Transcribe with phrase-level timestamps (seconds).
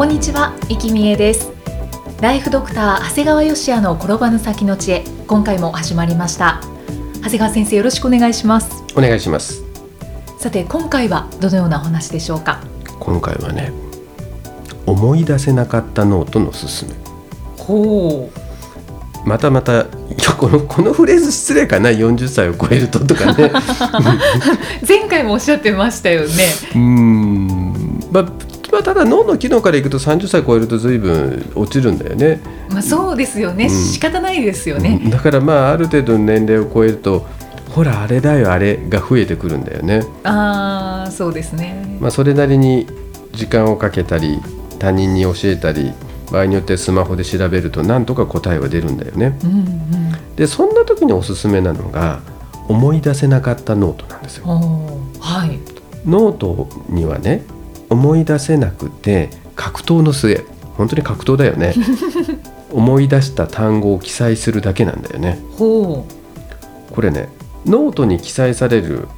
[0.00, 1.50] こんにちは、いきみえです。
[2.22, 6.62] ライフドクター長谷川芳也の転ばぬ先の知恵今回も始まりました。
[7.16, 8.82] 長谷川先生よろしくお願いします。
[8.96, 9.62] お願いします。
[10.38, 12.62] さて今回はどのようなお話でしょうか？
[12.98, 13.74] 今回はね
[14.86, 16.94] 思い出せなかったノートのすすめ。
[17.58, 19.28] ほう。
[19.28, 19.84] またまたいや
[20.38, 23.52] このこのフレーズ失礼かな？40歳を超えるととかね。
[24.88, 26.26] 前回もおっしゃってましたよね。
[26.72, 28.00] うーん。
[28.10, 28.49] まあ
[28.80, 32.40] まあ、ただ脳の機能からいくと30歳超えると随分落ちるんだよね。
[32.70, 33.70] まあそうですよね、うん。
[33.70, 37.26] 仕方ないですよね、だからまあある程度の年齢を超えると
[37.68, 42.86] ほらあれだよあれが増えてくるんだよね、ああそうですね、まあ、それなりに
[43.32, 44.38] 時間をかけたり
[44.78, 45.92] 他人に教えたり
[46.32, 49.38] 場合によってスマホで調べるとなんとか答えは出るんだよね。
[49.44, 50.36] うんうん。
[50.36, 52.20] でそんな時におすすめなのが
[52.66, 54.46] 思い出せなかったノートなんですよ。
[54.46, 55.58] はい。
[56.06, 57.44] ノートにはね
[57.90, 60.44] 思い出せなくて格闘の末
[60.76, 61.74] 本当に格闘だよね。
[62.72, 65.38] 思い出した単語を記載するだけなんだよね。
[65.58, 66.06] ほ
[66.92, 67.28] これね
[67.66, 69.08] ノートに記載される、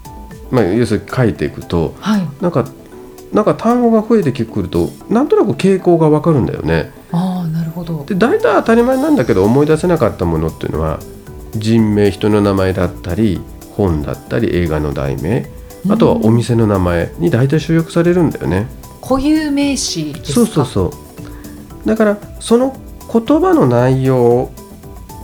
[0.50, 2.28] まあ、要するに書いていくとうはい。
[2.40, 2.66] なんか
[3.32, 6.90] なんか単語が増えてくるとなんとなく傾向がわかるんだよね。
[7.12, 8.04] ああなるほど。
[8.06, 10.98] で大体当たり前なんだけど思い出せなかったものっていうのは
[11.54, 13.40] 人名人の名前だったり
[13.76, 15.48] 本だったり映画の題名
[15.88, 18.66] あとはお店の名前に大体集約されるんだよね。
[19.00, 20.32] 固有名詞ですか？
[20.32, 20.92] そうそうそ
[21.84, 21.88] う。
[21.88, 22.76] だからその
[23.12, 24.50] 言葉の内容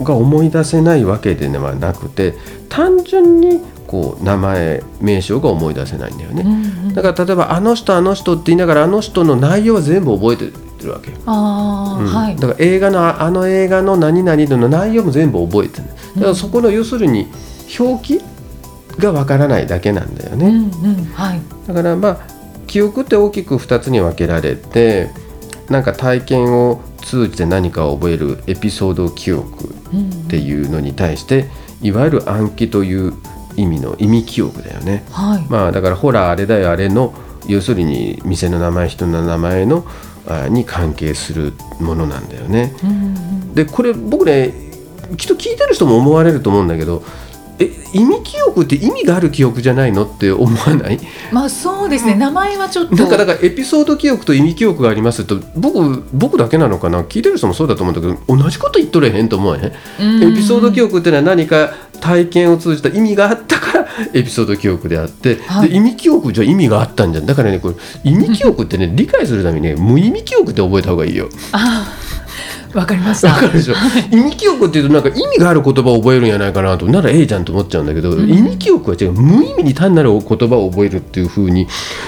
[0.02, 2.34] が思い出せないわけではなくて
[2.68, 6.42] 単純にこう名前名称が思い出せないんだよね。
[6.42, 10.52] うんうん、だから例えば「あの人あの人」って言いながらあの人の内容は全部覚えて
[10.84, 11.16] るわけよ。
[11.26, 12.06] ああ、うん。
[12.06, 12.36] はい。
[12.36, 15.84] だから映画のああの映画の何々の内容も全部覚えてる。
[16.16, 17.28] だからそこの要するに
[17.78, 18.20] 表記
[18.98, 21.40] がわからないだけなんだよね、うんうんはい。
[21.66, 22.18] だからまあ
[22.66, 25.10] 記憶って大きく2つに分けられて
[25.68, 31.48] なんか体験を通じて何かを覚えるエピソード記憶うんっていうのに対して
[31.80, 33.14] いわゆる暗記という
[33.56, 35.04] 意味の意味記憶だよね。
[35.10, 37.14] はい、まあだからほらあれだよあれの
[37.46, 39.84] 要するに店の名前人の名前の
[40.26, 42.74] あに関係するものなんだよね。
[42.84, 44.52] うんうん、でこれ僕ね
[45.16, 47.02] きっと聞いてる人も思われると思うんだけど
[47.60, 51.00] え意味記憶って意味がある記憶じゃないのって思わない？
[51.32, 52.96] まあそうですね、名前はちょっと。
[52.96, 57.02] なんかだからエピソード記憶と意味記憶がありますと僕僕だけなのかな？
[57.02, 60.32] 聞いてる人もそうだと思うんだけど同じこと言っとれへんと思わへんうん。
[60.32, 61.70] エピソード記憶ってのは何か
[62.00, 65.68] 体験を通じた意味があったからエピソード記憶であって、はい。
[65.68, 67.26] で意味記憶じゃ意味があったんじゃん。
[67.26, 67.74] だからねこれ
[68.04, 71.28] 意味記憶ってね理解するためにね無意味記憶って覚えた方がいいよ。
[71.52, 72.07] ああ
[72.74, 73.28] わかりました。
[73.28, 73.74] わかるでしょ、
[74.10, 78.28] 意味記憶っていうとなんか意味がある言葉を覚えるんやないかなとならええじゃんと思っちゃうんだけど、ん。
[78.28, 79.12] 意味記憶は違う。
[79.12, 81.66] 無意味に単なる言葉を覚えるっていうふうに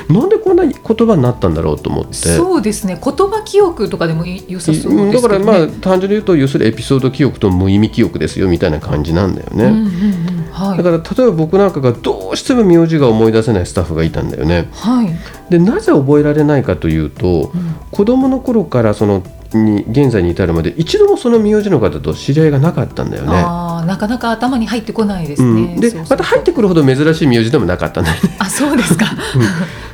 [0.09, 0.73] なんでこんな言
[1.07, 2.15] 葉になったんだろうと思って。
[2.15, 3.01] そうですね。
[3.03, 9.65] 言葉記憶とかでもい良さそうね、だからまあ単純に言うと要するにエピソード記憶と無意味記憶ですよみたいな感じなんだよね。
[9.65, 10.83] うんうんうんはい。
[10.83, 14.69] だから例えば僕なんかがどうしても名字が思い出せないスタッフがいたんだよね。
[14.73, 15.11] はい、
[15.49, 17.75] でなぜ覚えられないかというと、うん。
[17.91, 19.23] 子供の頃からその
[19.53, 23.33] に現在に至るまで一度もその名字の方と知り合いがなかったんだよね。
[23.33, 28.37] なかなか頭に入ってこないですうね、ん、でそうそうまた入ってくるほど珍しい名字でもなかったんだよね。
[28.39, 29.07] あそうですか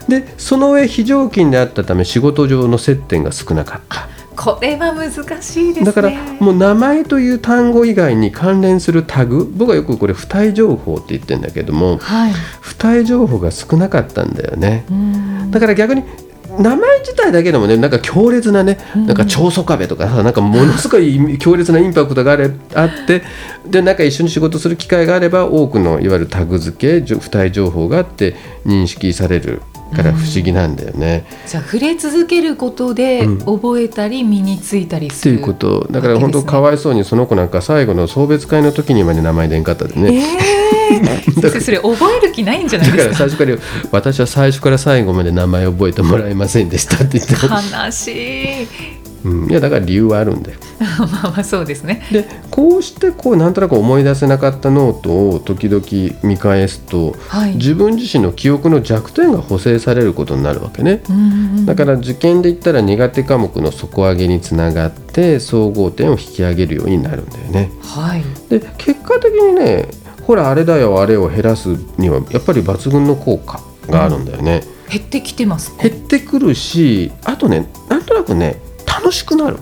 [0.09, 4.09] でその上非常勤であったため仕事上の接点が少なかった。
[4.37, 5.11] これは難
[5.43, 12.33] しいですねだからもう名前という単語以外に関連するタグ僕はよくこれ付帯情報って言ってるんだけどもはい
[12.63, 14.85] 付帯情報が少なかったんだよね。
[14.91, 16.03] うんだから逆に
[16.59, 19.07] 名前自体だけでもねなんか強烈なねうん。
[19.07, 23.23] なんか長宗我部とかさなんかものすごい 強烈なインパクトがあれあって
[23.67, 29.63] でなんか一緒に仕事する機会があれば多くのいわゆるタグ付け付帯情報があって認識される
[29.95, 31.25] から不思議なんだよね。
[31.47, 33.39] じゃあ触れ続けることでうん。
[33.39, 35.87] 覚えたり身についたりする、っていうこと。
[35.91, 40.23] だから本当かわわいそうにその子なんか最後の送別会の時にまで名前でんかったでね。
[40.93, 43.17] えー、 先生それ覚える気ないんじゃないだですか？
[43.19, 43.59] から最初から
[43.93, 48.67] 私は最初から最後まで名前を覚えてもらえませんでしたって言って、悲しい。
[49.25, 50.59] うん、いやだから理由はあるんだよ。
[50.79, 50.87] ま
[51.29, 55.85] あまあそうですねでこうしてこうなんとなく思い出せなかったノートを時々
[56.23, 61.03] 見返すと、はい自分自身の記憶の弱点が補正されることになるわけね。
[61.09, 61.19] うんう
[61.63, 67.71] んだから受験で言ったら苦手科目の底上げにつながって総合点を引き上げるようになるんだよね。
[67.83, 69.89] はいで結果的にね
[70.23, 74.63] ほらあれだよあれを減らすにはやっぱり抜群の効果があるんだよね。
[74.89, 75.83] 減ってきてますか？
[75.89, 79.57] 減ってくるしあとねなんとなくね楽しくなる。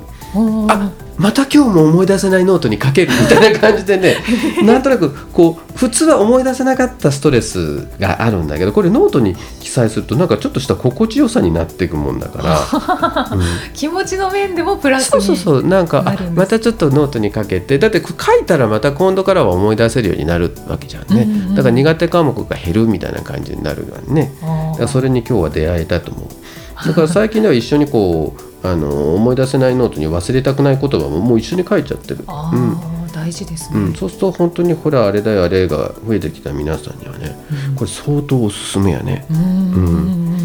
[0.68, 4.16] あまた今日も思い出せないノートに書けるみたいな感じでね
[4.64, 13.42] なんとなくこう普通は思い出せなかったストレスがあるんだけどこれノートに記載するとなんかちょっとした心地よさになっていくもんだから、 うん。
[13.72, 15.10] 気持ちの面でもプラスに。
[15.10, 15.66] そうそうそう。
[15.66, 17.78] なんかまたちょっとノートに書けて。
[17.78, 18.08] だって書
[18.40, 24.32] いたらまた今度からは思い出せるようになるわけじゃんね、うんうんだから苦手科目が減るみたいな感じになるわね。
[24.42, 26.88] だからそれに今日は出会えたと思う。
[26.88, 32.24] だから最近では一緒にこうあの思い出せないノートに忘れたくない言葉ももう一緒に書いちゃってる。
[32.26, 32.72] あうん。
[32.72, 37.36] ー、大事ですね、うん、そうすると本当にほらあれだよあれが増えてきた皆さんにはね
[37.76, 39.26] これ相当おすすめやね。
[39.30, 39.38] うん。
[39.38, 39.78] う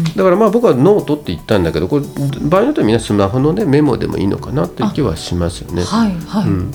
[0.00, 0.04] ん。
[0.04, 2.04] だからまあ僕はノートって言ったんだけどこれ
[2.42, 5.82] 場合によってはみんなスマホのねメモでもいいのかなっていう気はしますよね。
[5.82, 6.70] はいはい、うん、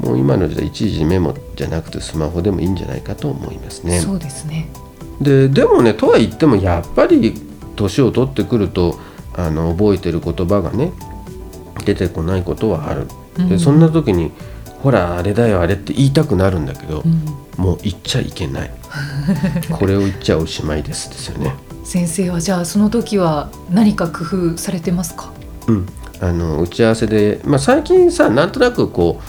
[0.00, 4.00] もう今の時代一時メモじゃなくてスマホでもいいんじゃないかと思いますね。
[4.00, 4.68] そうですね。
[5.22, 7.34] ででもねとは言ってもやっぱり
[7.76, 8.98] 年を取ってくると
[9.34, 10.92] あの覚えてる言葉がね
[11.84, 13.06] 出てこないことはある。
[13.48, 14.32] でそんな時に
[14.82, 17.02] ほらあれだよあれって言いたくなるんだけど、
[17.56, 18.70] もう言っちゃいけない。
[19.70, 21.54] これを言っちゃおしまいですですよね。
[21.84, 25.30] 先生はじゃあその時は何か工夫されてますか？
[25.66, 25.86] うん、
[26.20, 29.20] あの打ち合わせで、まあ、最近さなんとなくこ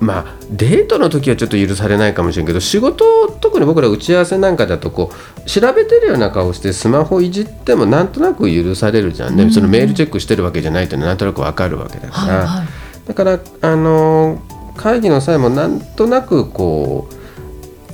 [0.00, 3.26] うまあデートの時はちょっと許されないかもしれんけど仕事
[3.60, 9.36] 特に僕ら打ち合わせなんかだとこう調べてるような顔してスマホいじってもなんとなく許されるじゃん。
[9.36, 12.66] ね、そのメールチェックしてるわけじゃないとなんとなくわかるわけだから、はいはい。
[13.06, 14.40] だからあの
[14.76, 17.08] 会議の際もなんとなくこ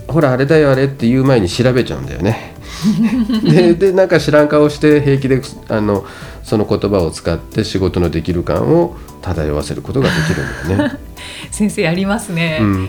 [0.08, 2.54] うほらあれだよあれって言う前に調べちゃうんだよね。
[3.42, 6.04] ででなんか知らん顔して平気であの
[6.46, 10.98] その言葉を使って仕事のできる感を漂わせることができるんだよね。
[11.50, 12.88] 先生やりますね、うん、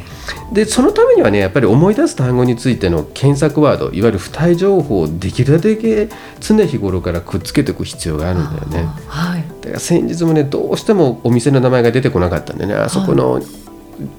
[0.53, 6.09] でそのためにはねやっぱり思い出す単語についての検索ワードいわゆる付帯情報をできるだけ
[6.39, 8.89] 常日頃からくっつけておく必要があるんだよね。
[9.07, 9.43] はい。
[9.61, 12.75] だから先日もねどうしてもお店の名前が出てこなかったんでね。
[12.75, 13.41] あそこの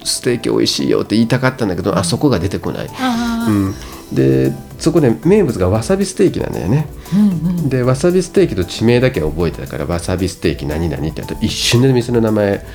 [0.03, 2.89] ステーキ美味しいよって言いたかったんだけど、あそこが出てこない。
[2.99, 3.73] あうん、
[4.13, 6.87] でそこで名物がわさびステーキなんだよね。
[7.13, 12.65] ーうんうんでわさびステーキと地名だけは覚えてたからわさびステーキ何々ってやると一瞬で店の名前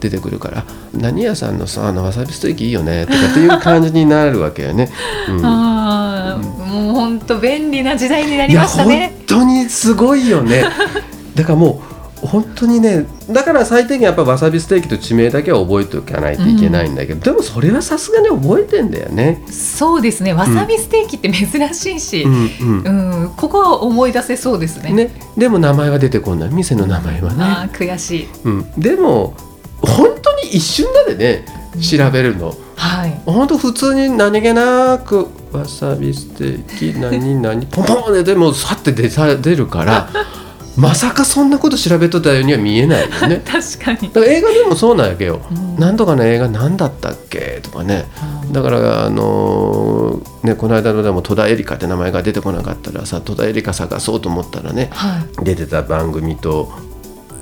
[0.00, 4.90] 出てくるから何屋さんのさあのわさびステーキいいよねとかっていう感じになるわけよね。
[5.28, 9.14] うんああ、もう本当便利な時代にないりやましたね。
[9.28, 10.64] 本当にすごいよね
[11.34, 11.93] だからもう
[12.26, 19.42] 本当にねだから最低限やっぱわさびステーキと地名だけは覚えておかないといけないんだけど、でもそれはさすがに覚えてんだよね。
[19.50, 20.32] そうですね。
[20.32, 24.92] わさびステーキって珍しいし、ううん、んうんここは思い出せそうですね。
[24.92, 28.28] ね、でも名前は出てこない店の名前はね、ああ悔しい。
[28.44, 29.34] うん、でも
[29.80, 31.44] 本当に一瞬だでね
[31.80, 33.20] 調べるの、はい。
[33.26, 40.10] 本当普通に何気なくわさびステーキ何々ポンポンででもさって出さ出るから
[40.76, 43.42] まさかそんなこと調べとったようには見えないよね。
[43.46, 44.10] 確かに。
[44.12, 45.76] だから映画でもそうなんやけよ、うん。
[45.78, 47.60] 何とかの映画何だったっけ？
[47.62, 48.06] とかね。
[48.52, 55.44] だからあのーねこの間のでも戸田恵梨香って名前が出てこなかったらさ戸田恵梨香探そうと思ったらねはい。
[55.44, 56.70] 出てた番組と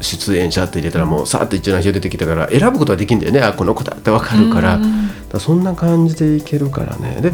[0.00, 3.40] 出演者って入れたらもうさーって一覧表出てきたから選ぶことはできるんだよね。
[3.40, 5.40] あこの子だって分かるから,、うん。
[5.40, 7.18] そんな感じでいけるからね。
[7.20, 7.32] で、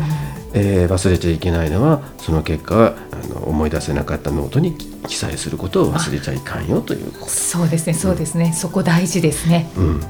[0.54, 4.76] えー忘れちゃいけないのはその結果はあの思い出せなかったノートに
[5.08, 7.94] 記載することを忘れちゃいかんよということそうですね。
[7.94, 8.52] そうですね。
[8.52, 9.70] そこ大事ですね。
[9.76, 10.06] うん、だ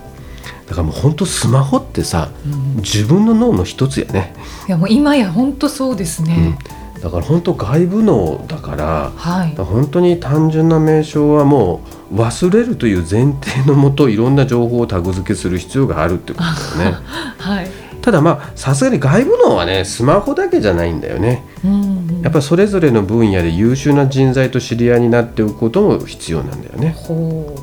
[0.70, 2.30] からもう本当スマホってさ、
[2.76, 4.34] 自分の脳の一つやね、
[4.68, 6.56] いやもう今や本当そうですね。
[6.96, 9.54] うん、だから本当外部脳だからはい。
[9.56, 11.80] 本当に単純な名称はも
[12.12, 16.98] う忘れるという前提のもといろんな情報をタグ付けする必要があるってことだよね
[17.38, 17.68] はい。
[18.02, 22.07] ただまあさすがに外部脳はねスマホだけじゃないんだよねうんうん。
[22.22, 27.54] やっぱりそれぞれの分野で優秀な人材と知り合いになっておくことも必要なんだよねほ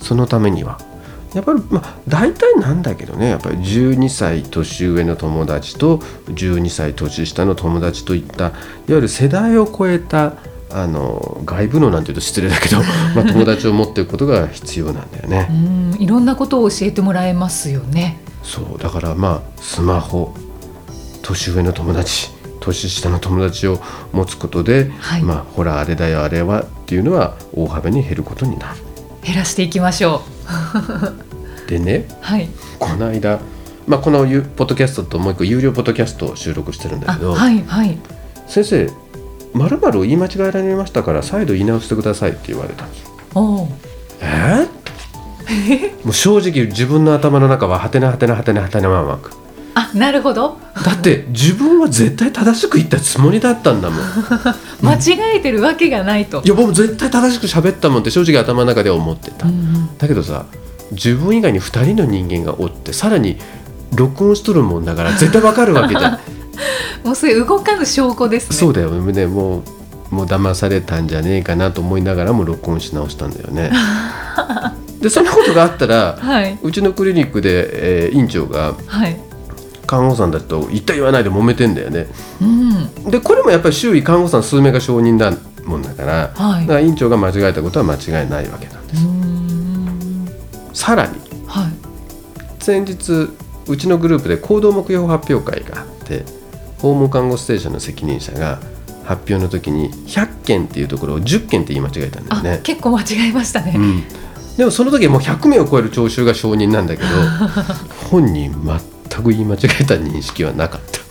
[0.00, 0.78] そのためには
[1.34, 5.98] やっぱりまあ大体なんだけどねやっぱり12歳年上の友達と
[6.28, 8.52] 12歳年下の友達といったいわ
[8.88, 10.34] ゆる世代を超えた
[10.70, 12.78] あの外部のなんていうと失礼だけど、
[13.14, 15.26] まあ、友達を持っていくことが必要なんだよう。
[15.28, 15.48] うね。
[15.48, 16.02] ん。
[16.02, 18.18] いろんなことを教えてもらえますよね。
[18.42, 20.34] そうだからまあスマホ
[21.22, 22.33] 年上の友達
[22.64, 23.78] 年下の友達を
[24.12, 25.22] 持つことで、はい。
[25.22, 28.78] まあほらあれだよあれはっていうのは大幅に減ることになる。
[29.22, 30.22] 減らしていきましょ
[31.66, 31.68] う。
[31.70, 32.48] でねはい。
[32.78, 33.40] この間、
[33.86, 37.98] まあ、このゆポッドキャストともう一個有料ポッドキャストを収録してるんだあけど、はいはい。
[38.46, 38.90] 先生
[39.54, 43.04] まるを言い間違えられましたから再度言い直してくださいって言われたんです
[43.34, 43.68] おー
[44.20, 44.68] え？
[45.46, 49.30] ー もう正直自分の頭の中ははてなはてなはてなはてなマーク
[49.74, 50.58] あなるほど。
[50.84, 54.04] だって自分は絶対正しく言ったつもりだったんだもん。
[54.82, 56.42] 間違えてるわけがないと。
[56.44, 59.98] いや僕絶対正しく喋ったもんって正直頭の中では思ってた、うんうん。
[59.98, 60.46] だけどさ
[60.92, 63.36] 自分以外に2人の人間がおってさらに
[63.94, 66.18] 録音しとるもんだから絶対わかるわけじゃん。
[67.04, 68.56] もうそれ動かぬ証拠ですね。
[68.56, 68.90] そうだよ。
[68.90, 69.58] ねも
[70.10, 73.72] うもう騙されたんじゃねえかなと思いながらも録音し直したんだよね。
[75.02, 76.58] でそんなことがあったらはい。
[76.62, 79.16] うちのクリニックで、えー院長がはい
[79.86, 82.06] 看護師さんたちと言った言わないで揉めてんだよね。
[82.40, 83.10] うん。
[83.10, 85.32] でこれもやっぱり周囲看護師さん数名が承認だ
[85.64, 86.66] もんだから,、はい。
[86.66, 90.28] だから院長が間違えたことは間違いないわけなんですん。
[90.72, 91.72] さらにはい。
[92.62, 93.28] 先日
[93.66, 96.24] うちのグループで行動目標発表会があって
[96.78, 98.60] 訪問看護ステーションの責任者が
[99.04, 102.60] 発表の時に100件っていうところを10件って言い間違えたんだよあ、ね。
[102.62, 104.02] 結構間違えましたね、うん、
[104.56, 107.08] でもその時はもう100名を超える聴衆が承認なんだけど
[108.10, 108.80] 本人全
[109.22, 111.04] く言い間違えた認識はなかった。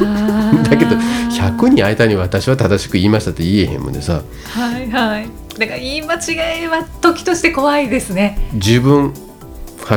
[0.70, 4.22] だけど100人間に私は正しく言いましたって言えへんもんでさ。
[4.54, 5.28] はいはい。
[5.58, 8.38] だから言い間違いは時として怖いですね。
[8.54, 9.12] 自分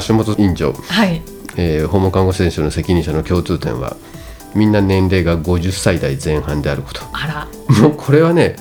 [0.08, 1.22] 橋本院長、はい。
[1.56, 3.96] えー訪問看護師選手の責任者の共通点は
[4.56, 7.02] みんな年齢が50歳代前半であること。
[7.12, 7.76] あら。
[7.76, 8.56] もうこれはね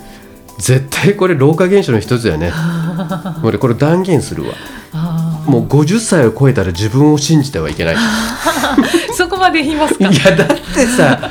[0.59, 2.53] 絶対これ老化現象の一つだよね。
[3.43, 4.55] 俺これ断言するわ。
[4.95, 7.97] あもう50歳を超えたら自分を信じてはいけない
[9.43, 10.09] まで言いますか？
[10.09, 11.31] いやだってさ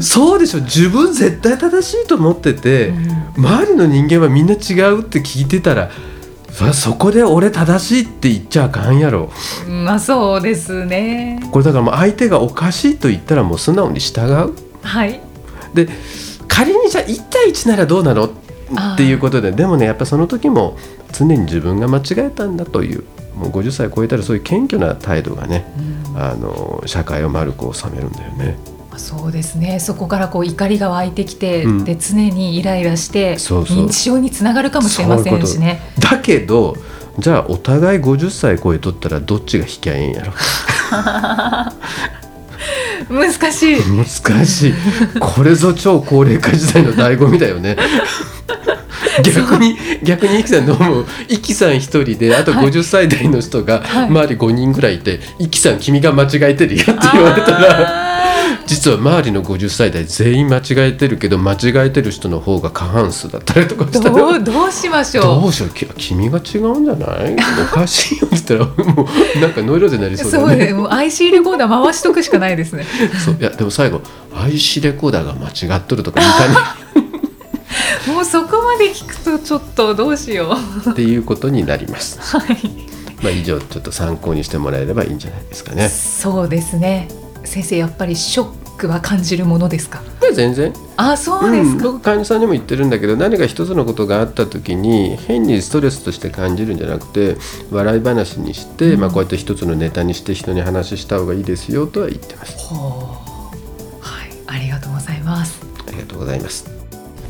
[0.00, 0.60] そうでしょ。
[0.60, 2.92] 自分絶対正しいと思ってて、
[3.36, 5.90] 周りの人間はみんな違うって聞いてたら
[6.72, 9.30] そこで俺正しいって言っちゃあかんやろ。
[9.68, 11.40] まあそうですね。
[11.50, 14.54] これだからもう相手がおかしいと言ったらもう素直に従う。
[14.82, 15.20] はい。
[15.74, 15.88] で
[16.48, 18.24] 仮にじゃあ1対1ならどうなの？
[18.26, 18.30] っ
[18.96, 20.76] ていうことででもねやっぱその時も
[21.12, 25.64] 常に自分が間違えたんだというもう50歳超えたらそういう謙虚な態度がね、
[26.14, 28.56] あの社会を丸く収めるんだよね。
[28.98, 29.80] そうですね。
[29.80, 31.84] そこからこう怒りが湧いてきて、うん。
[31.84, 35.80] で常にイライラして認知症につながるかもしれませんしね。
[35.98, 36.76] だけど
[37.18, 40.32] じゃあお互い50歳超えとったらどっちが引きゃええんやろ？
[43.08, 43.76] 難しい。
[43.96, 44.74] 難しい。
[45.20, 47.76] これぞ超高齢化時代の醍醐味だよね
[49.24, 51.06] 逆に逆にイキさんどう思う？
[51.28, 52.66] イキさん一人であとはい。
[52.66, 54.06] 50歳代の人がはい。
[54.08, 57.58] 周り5人ぐらいいて、イキさん君が間違えてるよって言われたら
[58.08, 58.12] あ
[58.66, 65.70] 実は周りの50歳代全員間違えてるけど間違えてる人の方が過半数だったりとかーしたらどうどうしましょどうしよう？
[65.70, 67.36] き君が違うんじゃない？
[67.62, 69.40] おかしいよって言ったらもう。
[69.40, 72.84] なんかノイローゼになりうそうだそうねねもう IC レコーダー回しとくしかないですね。
[73.24, 74.00] そういやでも最後
[74.46, 76.81] IC レコーダーが間違っとるとか言いたね
[78.08, 80.56] もうそこまで聞くとちょっとどうしよ
[80.86, 80.90] う。
[80.90, 82.18] っていうことになります。
[82.38, 82.58] はい。
[83.22, 85.88] まあ以上ちょっと参考にしてもらえればいいんじゃないですかね。
[85.88, 87.08] そうですね。
[87.44, 88.46] 先生やっぱりショッ
[88.78, 90.02] クは感じるものですか？
[90.20, 97.36] まあ全然、あそうですうん、か、僕患者さんにも言ってるんだけど何か一つのことがあった時に変にストレスとして感じるんじゃなくて
[97.70, 102.56] 笑い話にして、まあ、こうやって一つのネタにして人に話した方がいいですよとは言ってます。
[102.72, 104.30] はい。
[104.46, 105.60] ありがとうございます。
[105.86, 106.70] ありがとうございます。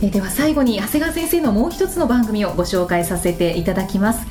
[0.05, 4.27] えでは最後に長谷川先生のもう一つの番組をご紹介させていただきます。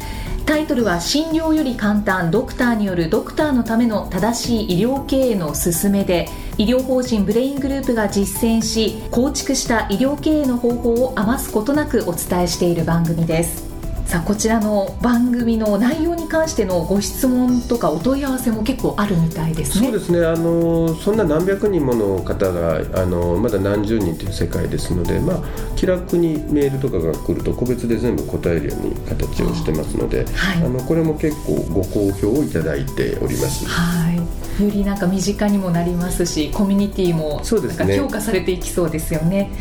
[0.45, 13.70] タイトルは診療より簡単ドクターによるドクターのための正しい医療経営の勧めで医療法人ブレイングループが実践し構築した医療経営の方法を余すことなくお伝えしている番組です。
[14.11, 19.87] さあこちらの番組の内容に関してのご質問とかお問い合わせも結構あるみたいですね。
[19.87, 20.25] そうですね。
[20.25, 25.37] あのそんな何百人もの方があのまだ何十人という世界ですので、まあ、
[25.77, 30.57] 気楽にメールとかが来ると個別で全部答えるように形をしてますので、はい。
[30.57, 33.65] あのこれも結構ご好評をいただいております。
[33.65, 34.10] はい、
[34.59, 39.51] よりなんか身近にもなりますしコミュニティもなんか評価されていきそうですよね。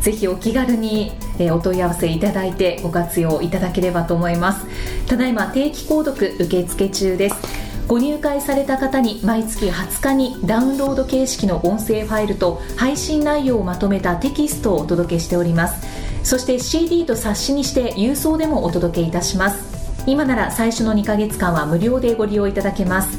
[0.00, 4.66] ぜひお気軽に、えーお問い合わせいただいてご活用いただければと思います。
[5.06, 7.36] ただいま定期購読受付中です。
[7.86, 15.86] ご入会された方に毎月20日にダウンロード形式の音声ファイルと配信内容をまとめたテキストをお届けしております。
[16.22, 19.70] そして CD と冊子にして郵送でもお届けいたします。
[20.06, 23.18] 今なら最初の2ヶ月間は無料でご利用いただけます